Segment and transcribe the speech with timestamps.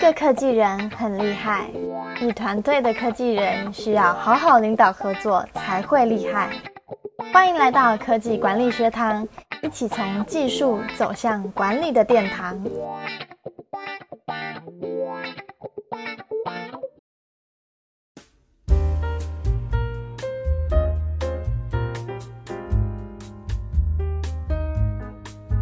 [0.00, 1.68] 个科技人很厉害，
[2.22, 6.48] 一团队的科技人需要好好领导合作才会厉害。
[7.34, 9.28] 欢迎来到科技管理学堂，
[9.62, 12.58] 一起从技术走向管理的殿堂。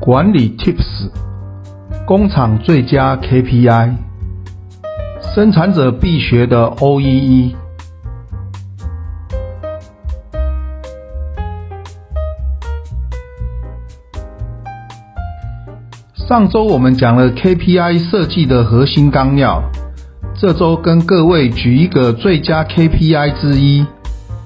[0.00, 1.10] 管理 Tips：
[2.06, 3.94] 工厂最佳 KPI，
[5.38, 7.54] 生产者必学的 OEE。
[16.16, 19.62] 上周我们讲了 KPI 设计的核心纲要，
[20.34, 23.86] 这周跟各位举一个最佳 KPI 之一，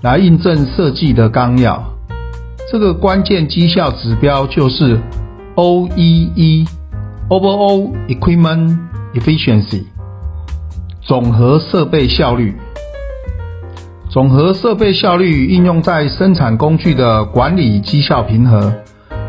[0.00, 1.84] 来印证设计的纲要。
[2.72, 4.98] 这个关键绩效指标就是。
[5.54, 6.66] OEE（Overall
[8.06, 8.78] Equipment
[9.12, 9.84] Efficiency）
[11.08, 12.54] 总和设备效率。
[14.10, 18.74] 总和设备效率应用在生产工具的管理绩效平衡，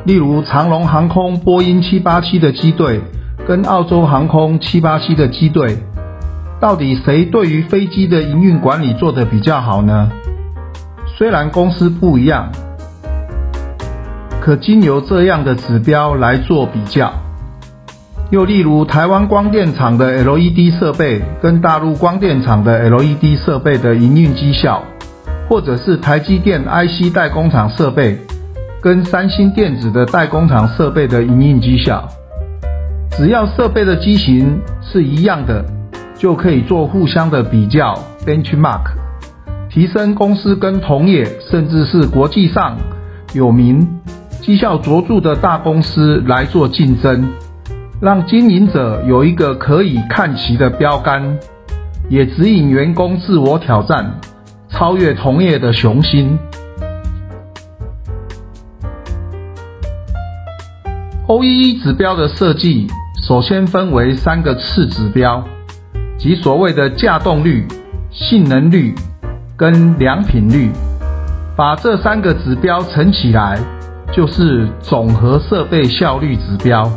[0.03, 2.99] 例如长龙航空波音787的机队
[3.47, 5.77] 跟澳洲航空787的机队，
[6.59, 10.11] 到底谁对于飞机的营运管理做得比较好呢？
[11.17, 12.51] 虽然公司不一样。
[14.41, 17.13] 可经由这样的指标来做比较，
[18.31, 24.83] 又例如台湾光电厂的 LED 设备跟大陆光电厂的 LED 设备的营运绩效，
[25.49, 28.19] 或者是台积电 IC 代工厂设备
[28.81, 32.07] 跟三星电子的代工厂设备的营运绩效，
[33.09, 35.65] 只要设备的机型是一样的，
[36.15, 37.95] 就可以做互相的比较
[38.27, 38.91] benchmark，
[39.71, 42.77] 提升公司跟同业甚至是国际上
[43.33, 43.87] 有名。
[44.39, 47.27] 绩效卓著的大公司来做竞争，
[48.01, 51.37] 让经营者有一个可以看齐的标杆，
[52.07, 54.19] 也指引员工自我挑战，
[54.69, 56.39] 超越同业的雄心。
[61.27, 62.87] OEE 指标的设计，
[63.21, 65.43] 首先分为三个次指标，
[66.17, 67.67] 即所谓的架动率、
[68.11, 68.95] 性能率
[69.57, 70.71] 跟良品率，
[71.57, 73.59] 把这三个指标乘起来。
[74.11, 76.91] 就是总和设备效率指标，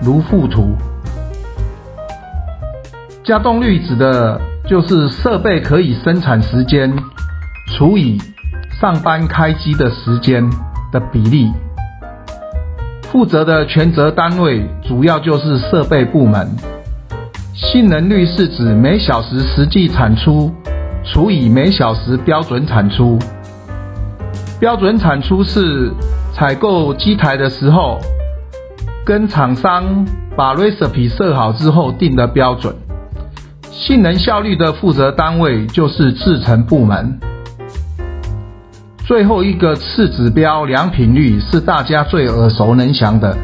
[0.00, 0.76] 如附图。
[3.24, 6.90] 加动率指的就是设备可以生产时间
[7.76, 8.18] 除以
[8.80, 10.42] 上班开机的时间
[10.92, 11.52] 的比例。
[13.02, 16.48] 负责的全责单位主要就是设备部门。
[17.54, 20.52] 性能率是指每小时实际产出
[21.04, 23.18] 除以每小时标准产出。
[24.60, 25.92] 标准产出是。
[26.38, 27.98] 采购机台的时候，
[29.08, 32.74] 跟厂商把 recipe 设好之后定的标准。
[33.70, 37.18] 性能效率的负责单位就是制程部门。
[39.06, 43.34] 最后一个次指标良品率是大家最耳熟能详的，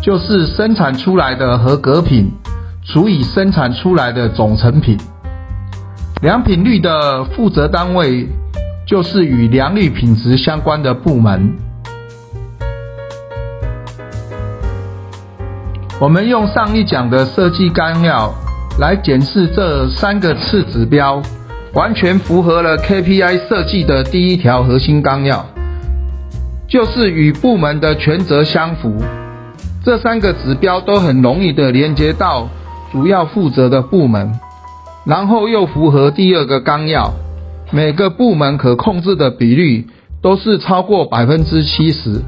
[0.00, 2.30] 就是生产出来的合格品
[2.84, 4.96] 除以生产出来的总成品。
[6.22, 8.28] 良品率的负责单位
[8.86, 11.56] 就是与良率品质相关的部门。
[16.00, 18.32] 我们用上一讲的设计纲要
[18.78, 21.20] 来检视这三个次指标，
[21.74, 25.44] 完全符合了 KPI 设计的第一条核心纲要，
[26.68, 28.94] 就是与部门的权责相符。
[29.84, 32.48] 这三个指标都很容易的连接到
[32.92, 34.30] 主要负责的部门，
[35.04, 37.12] 然后又符合第二个纲要，
[37.72, 39.88] 每个部门可控制的比率
[40.22, 42.22] 都是超过百分之七十。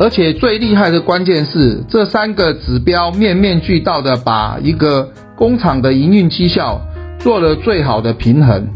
[0.00, 6.80] 而且最厉害的关键是，这三个指标面面俱到的把一个工厂的营运绩效
[7.18, 8.68] 做了最好的平衡，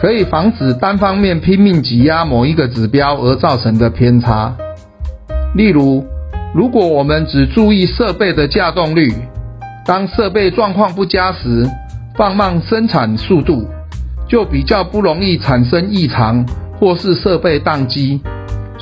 [0.00, 4.52] 可以防止单方面拼命挤压某一个指标而造成的偏差。
[5.54, 6.04] 例如，
[6.52, 9.14] 如果我们只注意设备的架动率，
[9.86, 11.64] 当设备状况不佳时，
[12.16, 13.68] 放慢生产速度，
[14.26, 16.44] 就比较不容易产生异常
[16.80, 18.20] 或是设备宕机。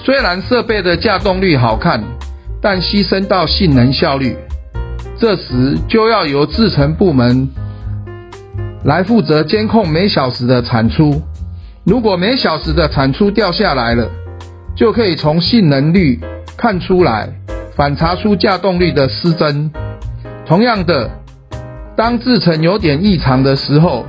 [0.03, 2.03] 虽然设备的架动率好看，
[2.61, 4.35] 但牺牲到性能效率，
[5.19, 7.49] 这时就要由制程部门
[8.85, 11.23] 来负责监控每小时的产出。
[11.85, 14.09] 如果每小时的产出掉下来了，
[14.75, 16.19] 就可以从性能率
[16.57, 17.29] 看出来，
[17.77, 19.71] 反查出架动率的失真。
[20.47, 21.11] 同样的，
[21.95, 24.07] 当制程有点异常的时候，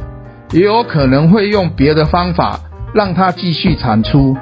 [0.52, 2.60] 也有可能会用别的方法
[2.94, 4.38] 让它继续产出。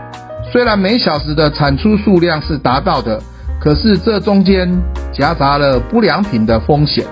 [0.52, 3.22] 虽然每小时的产出数量是达到的，
[3.60, 4.68] 可是这中间
[5.12, 7.06] 夹杂了不良品的风险。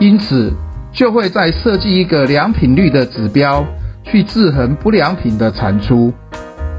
[0.00, 0.52] 因此
[0.92, 3.64] 就会在设计一个良品率的指标，
[4.02, 6.12] 去制衡不良品的产出。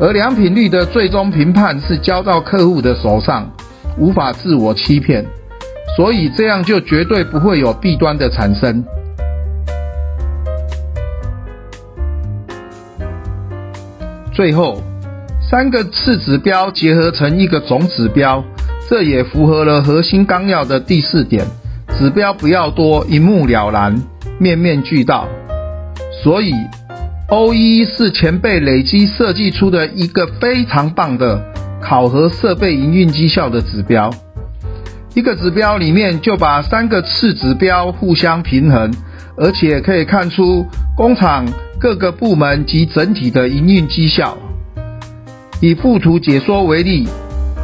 [0.01, 3.49] 而良品率的最终评判是交到客户的手上，
[3.97, 5.25] 无法自我欺骗，
[5.95, 8.83] 所以这样就绝对不会有弊端的产生。
[14.33, 14.81] 最后，
[15.53, 18.43] 三个次指标结合成一个总指标，
[18.89, 21.45] 这也符合了核心纲要的第四点：
[21.95, 23.95] 指标不要多，一目了然，
[24.39, 25.27] 面面俱到。
[26.23, 26.53] 所以
[27.27, 31.45] ，O E 是前辈累积设计出的一个非常棒的
[31.79, 34.09] 考核设备营运绩效的指标。
[35.13, 38.91] 一个指标里面就把三个次指标互相平衡，
[39.37, 40.65] 而且可以看出
[40.97, 41.45] 工厂。
[41.79, 44.35] 各个部门及整体的营运绩效。
[45.63, 47.07] 以附图解说为例，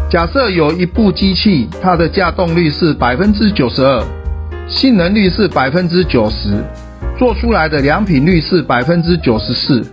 [0.09, 4.01] 假设有一部机器，它的架动率是百分之九十二，
[4.69, 6.63] 性能率是百分之九十，
[7.17, 9.85] 做出来的良品率是百分之九十四，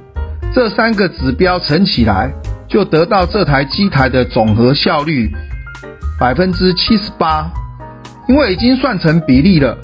[0.54, 2.32] 这三个指标乘起来，
[2.68, 5.28] 就得到这台机台的总和效率
[6.20, 7.50] 百分之七十八，
[8.28, 9.76] 因为已经算成比例了。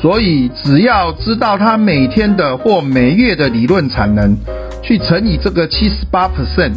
[0.00, 4.34] 所以，只要知道它每天的或每月的理论产能，
[4.82, 6.72] 去乘以这个七十八 percent，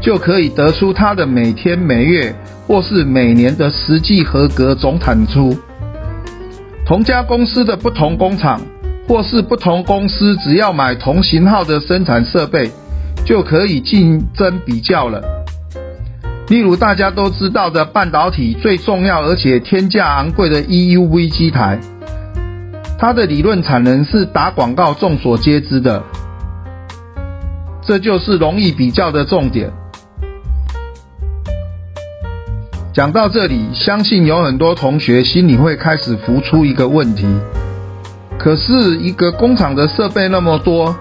[0.00, 2.34] 就可以得出它的每天、每月
[2.66, 5.56] 或是每年的实际合格总产出。
[6.86, 8.60] 同家公司的不同工厂，
[9.06, 12.70] 或是不同公司，只要买同型号的生产设备，
[13.24, 15.22] 就可以竞争比较了。
[16.48, 21.78] 例如大家都知道的半导体最重要而且天价昂贵的 EUV 机台。
[22.98, 26.02] 它的理论产能是打广告众所皆知的，
[27.82, 29.70] 这就是容易比较的重点。
[32.98, 37.28] 讲到这里，相信有很多同学心里会开始浮出一个问题：
[38.36, 40.92] 可是一个工厂的设备那么多，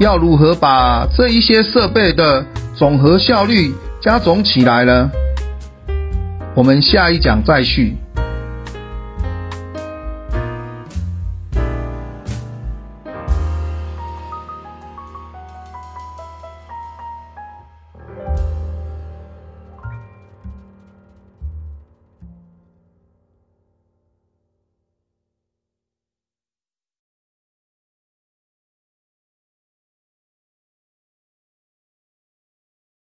[0.00, 2.44] 要如何把这一些设备的
[2.74, 5.08] 总和效率加总起来呢？
[6.56, 7.96] 我们下一讲再续。